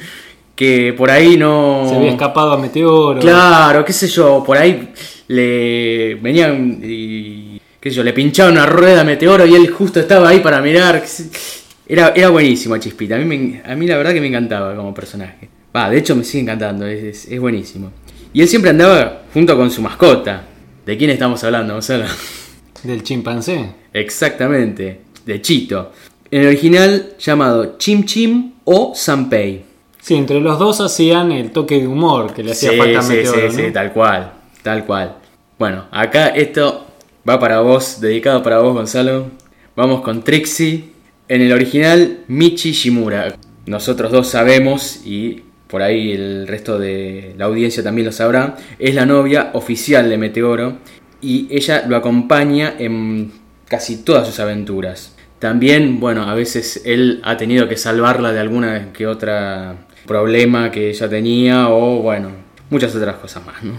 que 0.55 0.93
por 0.93 1.11
ahí 1.11 1.35
no... 1.35 1.85
Se 1.89 1.95
había 1.97 2.11
escapado 2.11 2.53
a 2.53 2.57
Meteoro. 2.57 3.19
Claro, 3.19 3.83
qué 3.83 3.91
sé 3.91 4.07
yo, 4.07 4.41
por 4.45 4.55
ahí 4.55 4.93
le 5.27 6.15
venían 6.15 6.79
y... 6.81 7.59
qué 7.81 7.89
sé 7.89 7.97
yo, 7.97 8.03
le 8.05 8.13
pinchaba 8.13 8.49
una 8.49 8.65
rueda 8.65 9.01
a 9.01 9.03
Meteoro 9.03 9.45
y 9.45 9.55
él 9.55 9.69
justo 9.71 9.99
estaba 9.99 10.29
ahí 10.29 10.39
para 10.39 10.61
mirar. 10.61 11.03
Era, 11.89 12.13
era 12.15 12.29
buenísimo 12.29 12.77
Chispita. 12.77 13.15
A 13.15 13.17
mí, 13.17 13.59
a 13.65 13.75
mí 13.75 13.87
la 13.87 13.97
verdad 13.97 14.13
que 14.13 14.21
me 14.21 14.27
encantaba 14.27 14.75
como 14.75 14.93
personaje. 14.93 15.49
Va, 15.75 15.89
de 15.89 15.97
hecho 15.97 16.15
me 16.15 16.23
sigue 16.23 16.43
encantando, 16.43 16.85
es, 16.85 17.27
buenísimo. 17.39 17.91
Y 18.31 18.41
él 18.41 18.47
siempre 18.47 18.69
andaba 18.69 19.23
junto 19.33 19.57
con 19.57 19.71
su 19.71 19.81
mascota. 19.81 20.45
¿De 20.85 20.95
quién 20.95 21.09
estamos 21.09 21.43
hablando, 21.43 21.73
Gonzalo? 21.73 22.05
Del 22.83 23.01
chimpancé. 23.01 23.71
Exactamente, 23.91 25.01
de 25.25 25.41
Chito. 25.41 25.91
En 26.29 26.41
el 26.41 26.47
original 26.49 27.13
llamado 27.17 27.75
Chim 27.79 28.05
Chim 28.05 28.51
o 28.65 28.93
Sanpei. 28.95 29.65
Sí, 29.99 30.13
entre 30.13 30.39
los 30.39 30.59
dos 30.59 30.79
hacían 30.81 31.31
el 31.31 31.49
toque 31.49 31.79
de 31.79 31.87
humor 31.87 32.33
que 32.33 32.43
le 32.43 32.51
hacía 32.51 32.73
falta 32.77 32.99
a 32.99 33.01
sí, 33.01 33.17
sí, 33.25 33.51
sí, 33.51 33.71
tal 33.73 33.91
cual, 33.91 34.31
tal 34.61 34.85
cual. 34.85 35.15
Bueno, 35.57 35.85
acá 35.91 36.27
esto 36.27 36.85
va 37.27 37.39
para 37.39 37.61
vos, 37.61 37.99
dedicado 37.99 38.43
para 38.43 38.59
vos, 38.59 38.75
Gonzalo. 38.75 39.25
Vamos 39.75 40.01
con 40.01 40.23
Trixie 40.23 40.88
en 41.29 41.41
el 41.41 41.53
original, 41.53 42.21
Michi 42.27 42.71
Shimura. 42.71 43.35
Nosotros 43.67 44.11
dos 44.11 44.27
sabemos, 44.27 45.01
y 45.05 45.43
por 45.67 45.83
ahí 45.83 46.11
el 46.11 46.47
resto 46.47 46.79
de 46.79 47.35
la 47.37 47.45
audiencia 47.45 47.83
también 47.83 48.07
lo 48.07 48.11
sabrá, 48.11 48.57
es 48.79 48.95
la 48.95 49.05
novia 49.05 49.51
oficial 49.53 50.09
de 50.09 50.17
Meteoro 50.17 50.77
y 51.21 51.47
ella 51.51 51.85
lo 51.87 51.95
acompaña 51.95 52.73
en 52.79 53.31
casi 53.67 54.03
todas 54.03 54.27
sus 54.27 54.39
aventuras. 54.39 55.15
También, 55.37 55.99
bueno, 55.99 56.23
a 56.23 56.33
veces 56.33 56.81
él 56.83 57.21
ha 57.23 57.37
tenido 57.37 57.69
que 57.69 57.77
salvarla 57.77 58.33
de 58.33 58.39
alguna 58.39 58.91
que 58.91 59.05
otra 59.05 59.85
problema 60.07 60.71
que 60.71 60.89
ella 60.89 61.07
tenía 61.07 61.69
o, 61.69 62.01
bueno, 62.01 62.29
muchas 62.71 62.95
otras 62.95 63.17
cosas 63.17 63.45
más, 63.45 63.63
¿no? 63.63 63.73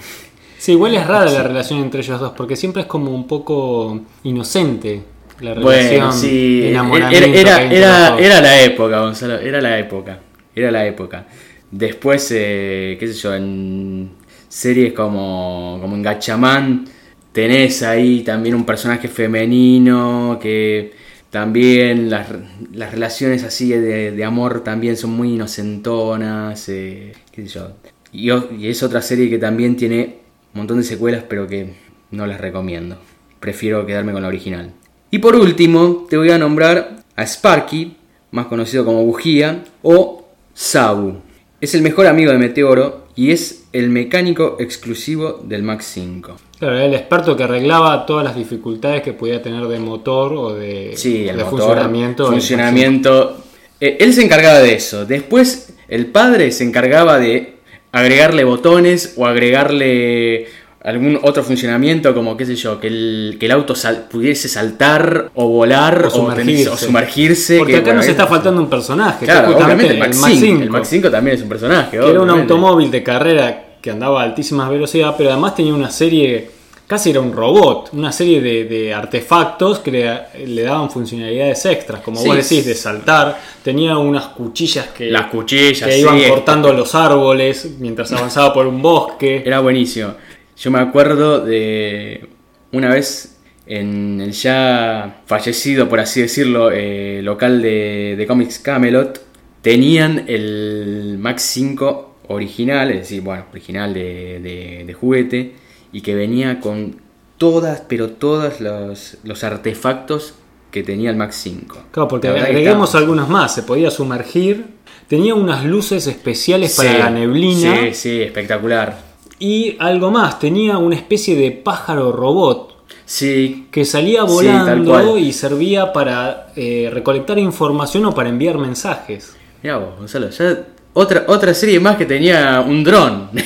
Sí, 0.57 0.73
igual 0.73 0.95
es 0.95 1.07
rara 1.07 1.31
la 1.31 1.43
relación 1.43 1.81
entre 1.81 2.01
ellos 2.01 2.21
dos 2.21 2.33
porque 2.37 2.55
siempre 2.55 2.83
es 2.83 2.87
como 2.89 3.11
un 3.13 3.27
poco 3.27 4.01
inocente 4.23 5.03
bueno, 5.41 6.13
sí, 6.13 6.63
era, 6.65 8.17
era, 8.19 8.41
la 8.41 8.63
época, 8.63 9.01
Gonzalo, 9.01 9.39
era 9.39 9.61
la 9.61 9.79
época, 9.79 10.19
era 10.55 10.71
la 10.71 10.87
época. 10.87 11.27
Después, 11.71 12.31
eh, 12.35 12.97
qué 12.99 13.07
sé 13.09 13.15
yo, 13.15 13.35
en 13.35 14.11
series 14.49 14.93
como, 14.93 15.79
como 15.81 15.95
en 15.95 16.03
Gachamán 16.03 16.85
tenés 17.33 17.83
ahí 17.83 18.23
también 18.23 18.57
un 18.57 18.67
personaje 18.67 19.07
femenino 19.09 20.39
que 20.43 20.93
también 21.31 22.11
las, 22.11 22.29
relaciones 22.73 23.45
así 23.45 23.71
de, 23.71 24.25
amor 24.25 24.65
también 24.65 24.97
son 24.97 25.13
muy 25.13 25.35
inocentonas, 25.35 26.69
eh, 26.69 27.13
qué 27.31 27.43
sé 27.43 27.49
yo. 27.49 27.73
Y, 28.13 28.31
y 28.33 28.69
es 28.69 28.83
otra 28.83 29.01
serie 29.01 29.31
que 29.31 29.39
también 29.39 29.77
tiene 29.77 30.19
un 30.55 30.61
montón 30.61 30.79
de 30.79 30.85
secuelas, 30.85 31.25
pero 31.29 31.47
que 31.47 31.75
no 32.11 32.27
las 32.27 32.41
recomiendo. 32.41 32.99
Prefiero 33.39 33.87
quedarme 33.87 34.13
con 34.13 34.23
la 34.23 34.29
original. 34.29 34.73
Y 35.11 35.19
por 35.19 35.35
último, 35.35 36.07
te 36.09 36.17
voy 36.17 36.31
a 36.31 36.39
nombrar 36.39 37.03
a 37.17 37.27
Sparky, 37.27 37.97
más 38.31 38.47
conocido 38.47 38.85
como 38.85 39.05
Bujía, 39.05 39.65
o 39.83 40.29
Sabu. 40.55 41.17
Es 41.61 41.75
el 41.75 41.83
mejor 41.83 42.07
amigo 42.07 42.31
de 42.31 42.39
Meteoro 42.39 43.09
y 43.17 43.33
es 43.33 43.65
el 43.73 43.91
mecánico 43.91 44.57
exclusivo 44.61 45.41
del 45.45 45.63
Max 45.63 45.91
5. 45.95 46.37
Claro, 46.59 46.77
era 46.77 46.85
el 46.87 46.95
experto 46.95 47.37
que 47.37 47.43
arreglaba 47.43 48.07
todas 48.07 48.25
las 48.25 48.37
dificultades 48.37 49.03
que 49.03 49.13
podía 49.13 49.43
tener 49.43 49.67
de 49.67 49.79
motor 49.81 50.33
o 50.33 50.55
de, 50.55 50.93
sí, 50.95 51.29
el 51.29 51.41
funcionamiento. 51.41 52.27
Funcionamiento. 52.27 53.37
Eh, 53.81 53.99
él 54.01 54.15
se 54.15 54.25
encargaba 54.25 54.61
de 54.61 54.75
eso. 54.75 55.07
Después, 55.07 55.75
el 55.89 56.07
padre 56.07 56.53
se 56.53 56.65
encargaba 56.65 57.19
de 57.19 57.57
agregarle 57.93 58.45
botones 58.45 59.15
o 59.17 59.27
agregarle 59.27 60.47
algún 60.83 61.19
otro 61.23 61.43
funcionamiento 61.43 62.15
como 62.15 62.37
qué 62.37 62.47
sé 62.47 62.57
yo 62.57 62.81
que 62.81 62.87
el, 62.87 63.37
que 63.39 63.47
el 63.47 63.53
auto 63.53 63.75
pudiese 64.11 64.49
saltar 64.49 65.31
o 65.35 65.49
volar 65.49 66.07
o 66.07 66.11
sumergirse, 66.11 67.59
porque 67.59 67.77
acá 67.77 67.93
nos 67.93 68.07
está 68.07 68.27
faltando 68.27 68.63
un 68.63 68.71
personaje 68.71 69.27
claro 69.27 69.55
obviamente 69.57 69.93
el 69.93 69.99
Max, 69.99 70.17
5, 70.17 70.63
el 70.63 70.71
Max 70.71 70.89
5 70.89 71.11
también 71.11 71.37
es 71.37 71.43
un 71.43 71.49
personaje 71.49 71.99
que 71.99 72.11
era 72.11 72.21
un 72.21 72.31
automóvil 72.31 72.91
de 72.91 73.03
carrera 73.03 73.65
que 73.81 73.91
andaba 73.91 74.23
a 74.23 74.25
altísimas 74.25 74.71
velocidades 74.71 75.15
pero 75.19 75.31
además 75.31 75.55
tenía 75.55 75.75
una 75.75 75.91
serie 75.91 76.51
casi 76.87 77.11
era 77.11 77.21
un 77.21 77.33
robot 77.35 77.91
una 77.93 78.11
serie 78.11 78.41
de, 78.41 78.95
artefactos 78.95 79.81
que 79.81 79.91
le, 79.91 80.63
daban 80.63 80.91
funcionalidades 80.91 81.63
extras 81.67 82.01
como 82.01 82.25
vos 82.25 82.37
decís 82.37 82.65
de 82.65 82.75
saltar. 82.75 83.39
Tenía 83.63 83.99
unas 83.99 84.29
cuchillas 84.29 84.89
que 84.89 85.11
las 85.11 85.27
cuchillas 85.27 85.89
que 85.89 85.99
iban 85.99 86.19
cortando 86.29 86.73
los 86.73 86.95
árboles 86.95 87.69
mientras 87.79 88.11
avanzaba 88.13 88.53
por 88.53 88.67
un 88.67 88.81
bosque. 88.83 89.43
Era 89.45 89.61
buenísimo 89.61 90.15
yo 90.61 90.71
me 90.71 90.79
acuerdo 90.79 91.45
de 91.45 92.29
una 92.73 92.91
vez 92.91 93.39
en 93.67 94.21
el 94.21 94.33
ya 94.33 95.23
fallecido, 95.27 95.89
por 95.89 96.01
así 96.01 96.21
decirlo, 96.21 96.71
eh, 96.71 97.21
local 97.23 97.63
de, 97.63 98.15
de 98.17 98.27
Comics 98.27 98.59
Camelot, 98.59 99.25
tenían 99.63 100.25
el 100.29 101.17
Max 101.19 101.43
5 101.43 102.17
original, 102.29 102.91
es 102.91 103.01
decir, 103.01 103.23
bueno, 103.23 103.45
original 103.53 103.95
de, 103.95 104.97
juguete, 104.99 105.55
y 105.93 106.03
que 106.03 106.15
venía 106.15 106.61
con 106.61 106.97
todas, 107.39 107.83
pero 107.89 108.11
todos 108.11 108.61
los, 108.61 109.45
artefactos 109.45 110.35
que 110.71 110.83
tenía 110.83 111.11
el 111.11 111.17
Max 111.17 111.37
5. 111.43 111.85
Claro, 111.91 112.09
porque 112.09 112.29
agreguemos 112.29 112.95
algunos 112.95 113.29
más, 113.29 113.55
se 113.55 113.63
podía 113.63 113.91
sumergir, 113.91 114.67
tenía 115.09 115.35
unas 115.35 115.65
luces 115.65 116.07
especiales 116.07 116.77
para 116.77 116.99
la 116.99 117.11
neblina. 117.11 117.77
Sí, 117.81 117.95
sí, 117.95 118.23
espectacular 118.23 119.10
Y 119.41 119.77
algo 119.81 120.13
más, 120.13 120.39
tenía 120.39 120.79
una 120.79 120.95
especie 120.95 121.35
de 121.35 121.51
pájaro 121.51 122.13
robot 122.13 122.71
Sí, 123.11 123.67
que 123.73 123.85
salía 123.85 124.23
volando 124.23 125.19
y 125.19 125.33
servía 125.33 125.93
para 125.93 126.53
eh, 126.55 126.89
recolectar 126.93 127.41
información 127.41 128.05
o 128.07 128.15
para 128.15 128.29
enviar 128.29 128.57
mensajes. 128.57 129.37
Mirá 129.65 129.79
vos, 129.79 129.99
Gonzalo, 129.99 130.31
ya 130.31 130.65
otra, 130.93 131.25
otra 131.27 131.53
serie 131.53 131.81
más 131.81 131.97
que 131.97 132.07
tenía 132.07 132.65
un 132.67 132.85
dron. 132.85 133.31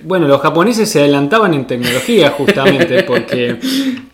Bueno, 0.00 0.28
los 0.28 0.40
japoneses 0.40 0.88
se 0.88 1.00
adelantaban 1.00 1.52
en 1.52 1.66
tecnología 1.66 2.30
justamente 2.30 3.02
porque 3.06 3.58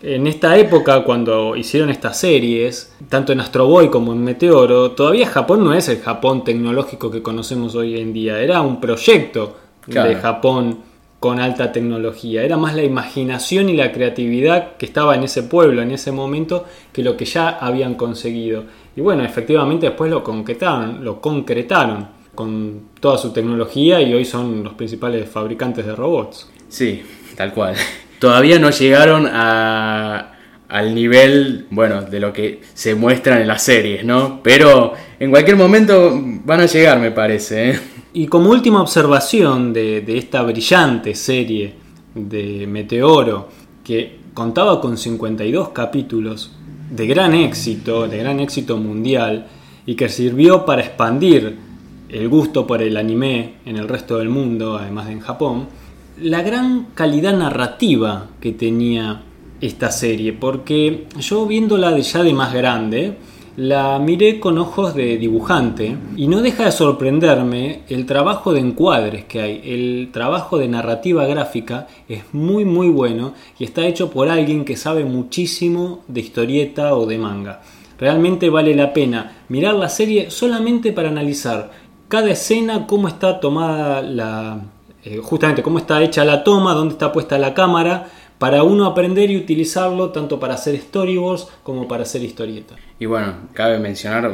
en 0.01 0.27
esta 0.27 0.57
época 0.57 1.03
cuando 1.03 1.55
hicieron 1.55 1.89
estas 1.89 2.19
series, 2.19 2.91
tanto 3.07 3.31
en 3.31 3.39
Astro 3.39 3.67
Boy 3.67 3.89
como 3.89 4.11
en 4.11 4.21
Meteoro, 4.21 4.91
todavía 4.91 5.27
Japón 5.27 5.63
no 5.63 5.73
es 5.73 5.87
el 5.87 6.01
Japón 6.01 6.43
tecnológico 6.43 7.11
que 7.11 7.21
conocemos 7.21 7.75
hoy 7.75 7.99
en 7.99 8.11
día, 8.11 8.41
era 8.41 8.61
un 8.61 8.81
proyecto 8.81 9.55
Claro. 9.87 10.09
de 10.09 10.15
Japón 10.15 10.79
con 11.19 11.39
alta 11.39 11.71
tecnología, 11.71 12.43
era 12.43 12.55
más 12.55 12.75
la 12.75 12.83
imaginación 12.83 13.69
y 13.69 13.75
la 13.75 13.91
creatividad 13.91 14.77
que 14.77 14.85
estaba 14.85 15.15
en 15.15 15.23
ese 15.23 15.43
pueblo 15.43 15.81
en 15.81 15.91
ese 15.91 16.11
momento 16.11 16.65
que 16.91 17.01
lo 17.01 17.17
que 17.17 17.25
ya 17.25 17.49
habían 17.49 17.95
conseguido. 17.95 18.65
Y 18.95 19.01
bueno, 19.01 19.23
efectivamente 19.23 19.87
después 19.87 20.11
lo 20.11 20.23
concretaron, 20.23 21.03
lo 21.03 21.19
concretaron 21.21 22.07
con 22.35 22.89
toda 22.99 23.17
su 23.17 23.31
tecnología 23.31 24.01
y 24.01 24.13
hoy 24.13 24.25
son 24.25 24.63
los 24.63 24.73
principales 24.73 25.27
fabricantes 25.27 25.85
de 25.85 25.95
robots. 25.95 26.49
Sí, 26.69 27.01
tal 27.35 27.53
cual. 27.53 27.75
Todavía 28.19 28.59
no 28.59 28.69
llegaron 28.69 29.27
a, 29.27 30.34
al 30.69 30.95
nivel, 30.95 31.67
bueno, 31.69 32.01
de 32.01 32.19
lo 32.19 32.33
que 32.33 32.61
se 32.73 32.95
muestran 32.95 33.41
en 33.41 33.47
las 33.47 33.63
series, 33.63 34.03
¿no? 34.03 34.41
Pero 34.41 34.93
en 35.19 35.29
cualquier 35.29 35.57
momento 35.57 36.11
van 36.43 36.61
a 36.61 36.65
llegar, 36.65 36.99
me 36.99 37.11
parece, 37.11 37.69
¿eh? 37.69 37.79
Y 38.13 38.27
como 38.27 38.49
última 38.49 38.81
observación 38.81 39.73
de, 39.73 40.01
de 40.01 40.17
esta 40.17 40.41
brillante 40.41 41.13
serie 41.15 41.73
de 42.15 42.65
Meteoro, 42.65 43.49
que 43.83 44.19
contaba 44.33 44.79
con 44.79 44.97
52 44.97 45.69
capítulos 45.69 46.51
de 46.89 47.07
gran 47.07 47.33
éxito, 47.33 48.07
de 48.07 48.17
gran 48.17 48.39
éxito 48.39 48.77
mundial, 48.77 49.47
y 49.85 49.95
que 49.95 50.09
sirvió 50.09 50.65
para 50.65 50.81
expandir 50.81 51.57
el 52.09 52.29
gusto 52.29 52.65
por 52.65 52.81
el 52.81 52.97
anime 52.97 53.55
en 53.65 53.77
el 53.77 53.87
resto 53.87 54.17
del 54.17 54.29
mundo, 54.29 54.77
además 54.77 55.07
de 55.07 55.13
en 55.13 55.19
Japón, 55.19 55.67
la 56.19 56.41
gran 56.41 56.87
calidad 56.93 57.37
narrativa 57.37 58.27
que 58.39 58.53
tenía 58.53 59.23
esta 59.61 59.91
serie, 59.91 60.33
porque 60.33 61.07
yo 61.19 61.45
viéndola 61.45 61.91
de 61.91 62.01
ya 62.01 62.23
de 62.23 62.33
más 62.33 62.53
grande, 62.53 63.17
la 63.57 63.99
miré 63.99 64.41
con 64.41 64.57
ojos 64.57 64.95
de 64.95 65.17
dibujante 65.17 65.95
y 66.17 66.27
no 66.27 66.41
deja 66.41 66.65
de 66.65 66.73
sorprenderme 66.73 67.83
el 67.87 68.05
trabajo 68.05 68.51
de 68.51 68.59
encuadres 68.59 69.25
que 69.25 69.41
hay, 69.41 69.61
el 69.63 70.09
trabajo 70.11 70.57
de 70.57 70.67
narrativa 70.67 71.25
gráfica 71.25 71.87
es 72.09 72.23
muy 72.33 72.65
muy 72.65 72.89
bueno 72.89 73.33
y 73.57 73.63
está 73.63 73.87
hecho 73.87 74.09
por 74.09 74.27
alguien 74.27 74.65
que 74.65 74.75
sabe 74.75 75.05
muchísimo 75.05 76.03
de 76.09 76.19
historieta 76.19 76.95
o 76.95 77.05
de 77.05 77.17
manga. 77.17 77.61
Realmente 77.97 78.49
vale 78.49 78.75
la 78.75 78.91
pena 78.91 79.37
mirar 79.47 79.75
la 79.75 79.87
serie 79.87 80.29
solamente 80.29 80.91
para 80.91 81.07
analizar 81.07 81.71
cada 82.09 82.31
escena, 82.31 82.85
cómo 82.85 83.07
está 83.07 83.39
tomada 83.39 84.01
la... 84.01 84.59
eh, 85.05 85.21
justamente 85.23 85.63
cómo 85.63 85.79
está 85.79 86.03
hecha 86.03 86.25
la 86.25 86.43
toma, 86.43 86.73
dónde 86.73 86.95
está 86.95 87.13
puesta 87.13 87.37
la 87.37 87.53
cámara, 87.53 88.09
para 88.37 88.63
uno 88.63 88.85
aprender 88.85 89.31
y 89.31 89.37
utilizarlo 89.37 90.11
tanto 90.11 90.39
para 90.39 90.55
hacer 90.55 90.77
storyboards 90.77 91.47
como 91.63 91.87
para 91.87 92.03
hacer 92.03 92.21
historietas. 92.23 92.77
Y 92.99 93.05
bueno, 93.05 93.49
cabe 93.53 93.79
mencionar 93.79 94.31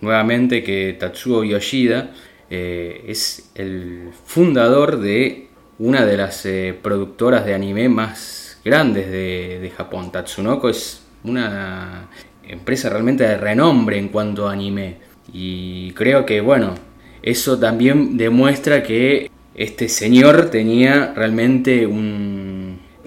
nuevamente 0.00 0.62
que 0.62 0.96
Tatsuo 0.98 1.44
Yoshida 1.44 2.12
eh, 2.50 3.04
es 3.06 3.50
el 3.54 4.10
fundador 4.24 4.98
de 4.98 5.48
una 5.78 6.04
de 6.04 6.16
las 6.16 6.44
eh, 6.46 6.76
productoras 6.80 7.44
de 7.44 7.54
anime 7.54 7.88
más 7.88 8.60
grandes 8.64 9.10
de, 9.10 9.58
de 9.60 9.70
Japón. 9.70 10.10
Tatsunoko 10.10 10.68
es 10.68 11.02
una 11.24 12.08
empresa 12.46 12.88
realmente 12.88 13.24
de 13.24 13.36
renombre 13.36 13.98
en 13.98 14.08
cuanto 14.08 14.48
a 14.48 14.52
anime. 14.52 14.96
Y 15.32 15.92
creo 15.92 16.24
que, 16.24 16.40
bueno, 16.40 16.74
eso 17.22 17.58
también 17.58 18.16
demuestra 18.16 18.82
que 18.82 19.30
este 19.54 19.88
señor 19.88 20.50
tenía 20.50 21.12
realmente 21.14 21.86
un, 21.86 22.47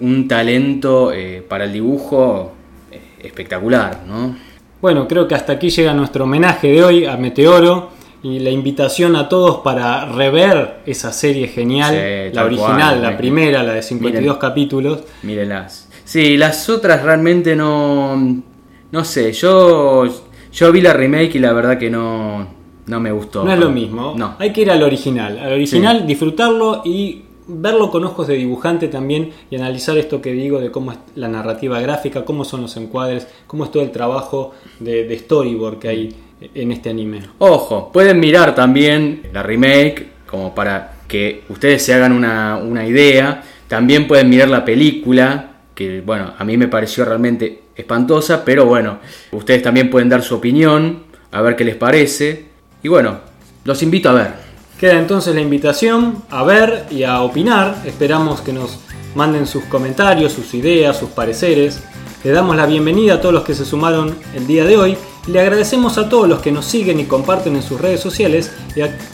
un 0.02 0.26
talento 0.28 1.12
eh, 1.12 1.44
para 1.48 1.64
el 1.64 1.72
dibujo 1.72 2.52
eh, 2.90 3.00
espectacular, 3.20 4.00
¿no? 4.06 4.36
Bueno, 4.80 5.06
creo 5.06 5.28
que 5.28 5.36
hasta 5.36 5.52
aquí 5.52 5.70
llega 5.70 5.94
nuestro 5.94 6.24
homenaje 6.24 6.68
de 6.68 6.82
hoy 6.82 7.06
a 7.06 7.16
Meteoro 7.16 7.90
y 8.22 8.40
la 8.40 8.50
invitación 8.50 9.14
a 9.14 9.28
todos 9.28 9.58
para 9.58 10.04
rever 10.06 10.80
esa 10.86 11.12
serie 11.12 11.46
genial, 11.46 11.94
Sí, 11.94 12.34
la 12.34 12.44
original, 12.44 12.98
cual, 12.98 13.02
la 13.02 13.16
primera, 13.16 13.62
la 13.62 13.74
de 13.74 13.82
52 13.82 14.22
Miren. 14.22 14.38
capítulos. 14.38 15.04
Mírenlas. 15.22 15.88
Sí, 16.04 16.36
las 16.36 16.68
otras 16.68 17.02
realmente 17.02 17.54
no. 17.54 18.42
No 18.90 19.04
sé, 19.04 19.32
yo. 19.32 20.04
Yo 20.52 20.70
vi 20.70 20.80
la 20.80 20.92
remake 20.92 21.36
y 21.36 21.38
la 21.38 21.52
verdad 21.52 21.78
que 21.78 21.90
no. 21.90 22.46
No 22.86 23.00
me 23.00 23.12
gustó. 23.12 23.44
No 23.44 23.52
es 23.52 23.58
lo 23.58 23.70
mismo. 23.70 24.14
No. 24.16 24.34
Hay 24.38 24.52
que 24.52 24.62
ir 24.62 24.70
al 24.70 24.82
original. 24.82 25.38
Al 25.38 25.52
original, 25.52 26.04
disfrutarlo 26.06 26.82
y 26.84 27.22
verlo 27.46 27.90
con 27.90 28.04
ojos 28.04 28.26
de 28.26 28.34
dibujante 28.34 28.88
también 28.88 29.32
y 29.50 29.56
analizar 29.56 29.96
esto 29.98 30.20
que 30.20 30.32
digo 30.32 30.60
de 30.60 30.70
cómo 30.70 30.92
es 30.92 30.98
la 31.14 31.28
narrativa 31.28 31.80
gráfica, 31.80 32.24
cómo 32.24 32.44
son 32.44 32.62
los 32.62 32.76
encuadres, 32.76 33.26
cómo 33.46 33.64
es 33.64 33.70
todo 33.70 33.82
el 33.82 33.90
trabajo 33.90 34.54
de, 34.80 35.18
storyboard 35.18 35.78
que 35.78 35.88
hay 35.88 36.16
en 36.54 36.72
este 36.72 36.90
anime. 36.90 37.22
Ojo, 37.38 37.90
pueden 37.92 38.20
mirar 38.20 38.54
también 38.54 39.22
la 39.32 39.42
remake 39.42 40.08
como 40.26 40.54
para 40.54 40.94
que 41.08 41.42
ustedes 41.48 41.84
se 41.84 41.94
hagan 41.94 42.12
una, 42.12 42.56
una 42.56 42.86
idea. 42.86 43.42
También 43.68 44.06
pueden 44.06 44.28
mirar 44.28 44.48
la 44.48 44.64
película, 44.64 45.56
que 45.74 46.00
bueno, 46.00 46.32
a 46.38 46.44
mí 46.44 46.56
me 46.56 46.68
pareció 46.68 47.04
realmente 47.04 47.62
espantosa, 47.76 48.44
pero 48.44 48.66
bueno, 48.66 48.98
ustedes 49.32 49.62
también 49.62 49.90
pueden 49.90 50.08
dar 50.08 50.22
su 50.22 50.36
opinión, 50.36 51.04
a 51.30 51.42
ver 51.42 51.56
qué 51.56 51.64
les 51.64 51.76
parece. 51.76 52.46
Y 52.82 52.88
bueno, 52.88 53.18
los 53.64 53.82
invito 53.82 54.08
a 54.10 54.12
ver. 54.12 54.51
Queda 54.82 54.98
entonces 54.98 55.32
la 55.32 55.40
invitación 55.40 56.24
a 56.28 56.42
ver 56.42 56.86
y 56.90 57.04
a 57.04 57.22
opinar. 57.22 57.84
Esperamos 57.86 58.40
que 58.40 58.52
nos 58.52 58.80
manden 59.14 59.46
sus 59.46 59.62
comentarios, 59.66 60.32
sus 60.32 60.54
ideas, 60.54 60.98
sus 60.98 61.10
pareceres. 61.10 61.84
Le 62.24 62.32
damos 62.32 62.56
la 62.56 62.66
bienvenida 62.66 63.14
a 63.14 63.20
todos 63.20 63.32
los 63.32 63.44
que 63.44 63.54
se 63.54 63.64
sumaron 63.64 64.16
el 64.34 64.44
día 64.48 64.64
de 64.64 64.76
hoy 64.76 64.98
le 65.28 65.38
agradecemos 65.38 65.98
a 65.98 66.08
todos 66.08 66.28
los 66.28 66.40
que 66.40 66.50
nos 66.50 66.64
siguen 66.64 66.98
y 66.98 67.04
comparten 67.04 67.54
en 67.54 67.62
sus 67.62 67.80
redes 67.80 68.00
sociales 68.00 68.50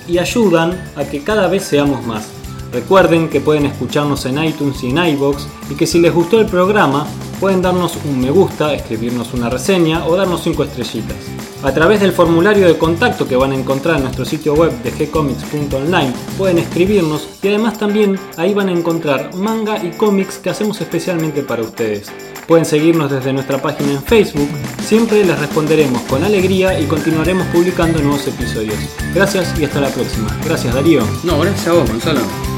y 0.09 0.17
ayudan 0.17 0.91
a 0.97 1.05
que 1.05 1.23
cada 1.23 1.49
vez 1.49 1.65
seamos 1.65 2.03
más. 2.07 2.29
Recuerden 2.73 3.29
que 3.29 3.43
pueden 3.43 3.67
escucharnos 3.67 4.25
en 4.25 4.43
iTunes 4.43 4.83
y 4.83 4.89
en 4.89 4.97
iBox 4.97 5.47
y 5.69 5.75
que 5.75 5.87
si 5.87 6.01
les 6.01 6.15
gustó 6.15 6.41
el 6.41 6.47
programa 6.47 7.07
pueden 7.41 7.63
darnos 7.63 7.97
un 8.05 8.21
me 8.21 8.31
gusta, 8.31 8.75
escribirnos 8.75 9.33
una 9.35 9.49
reseña 9.49 10.07
o 10.07 10.17
darnos 10.17 10.43
5 10.43 10.65
estrellitas. 10.65 11.17
A 11.63 11.73
través 11.73 12.01
del 12.01 12.13
formulario 12.13 12.69
de 12.69 12.79
contacto 12.79 13.27
que 13.27 13.35
van 13.35 13.53
a 13.53 13.57
encontrar 13.57 13.97
en 13.97 14.05
nuestro 14.05 14.25
sitio 14.25 14.55
web 14.55 14.71
de 14.83 14.91
gcomics.online 14.91 16.13
pueden 16.37 16.59
escribirnos 16.59 17.29
y 17.43 17.49
además 17.49 17.79
también 17.79 18.19
ahí 18.37 18.55
van 18.55 18.69
a 18.69 18.73
encontrar 18.73 19.35
manga 19.35 19.83
y 19.83 19.91
cómics 19.91 20.39
que 20.39 20.51
hacemos 20.51 20.81
especialmente 20.81 21.43
para 21.43 21.63
ustedes. 21.63 22.13
Pueden 22.47 22.65
seguirnos 22.65 23.11
desde 23.11 23.33
nuestra 23.33 23.61
página 23.61 23.93
en 23.93 24.03
Facebook, 24.03 24.49
siempre 24.83 25.25
les 25.25 25.39
responderemos 25.39 26.01
con 26.03 26.23
alegría 26.25 26.79
y 26.79 26.87
continuaremos 26.87 27.47
publicando 27.49 28.01
nuevos 28.01 28.27
episodios. 28.27 28.79
Gracias 29.15 29.59
y 29.59 29.65
hasta 29.65 29.81
la 29.81 29.89
próxima. 29.89 30.35
Gracias 30.45 30.75
Darío. 30.75 31.03
No, 31.25 31.41
gracias 31.41 31.69
a 31.69 31.73
vos, 31.73 31.89
Gonzalo. 31.89 32.58